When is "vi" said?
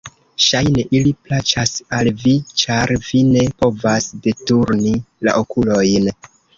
2.25-2.35, 3.05-3.23